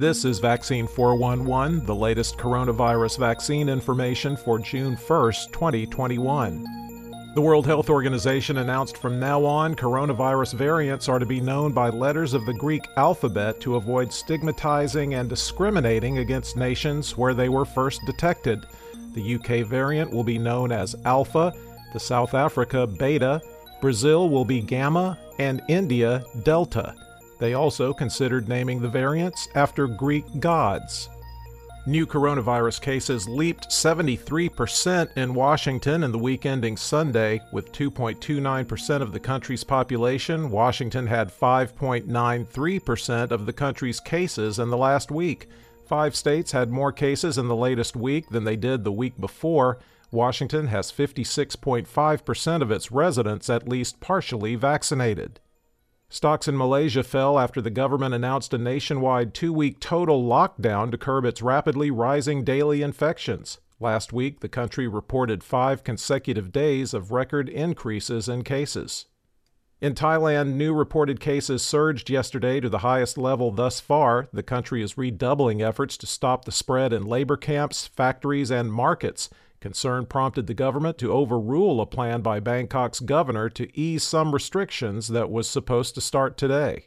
[0.00, 7.32] This is Vaccine 411, the latest coronavirus vaccine information for June 1st, 2021.
[7.34, 11.88] The World Health Organization announced from now on coronavirus variants are to be known by
[11.88, 17.64] letters of the Greek alphabet to avoid stigmatizing and discriminating against nations where they were
[17.64, 18.66] first detected.
[19.14, 21.52] The UK variant will be known as Alpha,
[21.92, 23.42] the South Africa Beta,
[23.80, 26.94] Brazil will be Gamma, and India Delta.
[27.38, 31.08] They also considered naming the variants after Greek gods.
[31.86, 37.40] New coronavirus cases leaped 73% in Washington in the week ending Sunday.
[37.50, 44.76] With 2.29% of the country's population, Washington had 5.93% of the country's cases in the
[44.76, 45.48] last week.
[45.86, 49.78] Five states had more cases in the latest week than they did the week before.
[50.10, 55.40] Washington has 56.5% of its residents at least partially vaccinated.
[56.10, 60.96] Stocks in Malaysia fell after the government announced a nationwide two week total lockdown to
[60.96, 63.58] curb its rapidly rising daily infections.
[63.78, 69.04] Last week, the country reported five consecutive days of record increases in cases.
[69.82, 74.28] In Thailand, new reported cases surged yesterday to the highest level thus far.
[74.32, 79.28] The country is redoubling efforts to stop the spread in labor camps, factories, and markets.
[79.60, 85.08] Concern prompted the government to overrule a plan by Bangkok's governor to ease some restrictions
[85.08, 86.86] that was supposed to start today.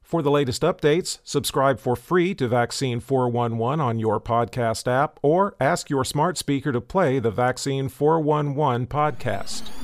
[0.00, 5.56] For the latest updates, subscribe for free to Vaccine 411 on your podcast app or
[5.60, 9.83] ask your smart speaker to play the Vaccine 411 podcast.